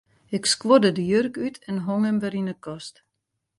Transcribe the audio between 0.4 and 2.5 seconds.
skuorde de jurk út en hong him wer yn